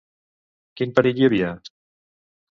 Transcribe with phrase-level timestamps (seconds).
[0.81, 1.53] Quin perill hi havia?